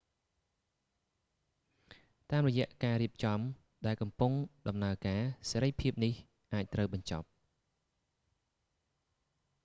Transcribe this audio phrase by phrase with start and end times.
[2.31, 3.39] តាមរយៈការរៀបចំ
[3.85, 4.31] ដែលកំពុង
[4.67, 6.13] ដំណើរការ សេរីភាពនេះ
[6.53, 7.27] អាចត្រូវបញ្ចប់